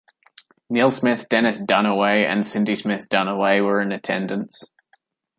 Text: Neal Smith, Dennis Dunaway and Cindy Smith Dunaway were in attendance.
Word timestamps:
Neal 0.67 0.89
Smith, 0.89 1.29
Dennis 1.29 1.59
Dunaway 1.59 2.25
and 2.25 2.43
Cindy 2.43 2.73
Smith 2.73 3.07
Dunaway 3.07 3.63
were 3.63 3.79
in 3.81 3.91
attendance. 3.91 4.71